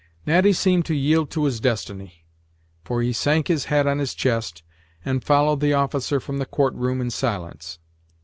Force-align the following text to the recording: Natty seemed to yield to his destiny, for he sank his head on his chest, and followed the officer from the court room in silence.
Natty 0.25 0.51
seemed 0.51 0.85
to 0.87 0.95
yield 0.95 1.29
to 1.29 1.43
his 1.45 1.59
destiny, 1.59 2.25
for 2.83 3.03
he 3.03 3.13
sank 3.13 3.47
his 3.49 3.65
head 3.65 3.85
on 3.85 3.99
his 3.99 4.15
chest, 4.15 4.63
and 5.05 5.23
followed 5.23 5.59
the 5.59 5.73
officer 5.75 6.19
from 6.19 6.39
the 6.39 6.47
court 6.47 6.73
room 6.73 6.99
in 7.01 7.11
silence. 7.11 7.77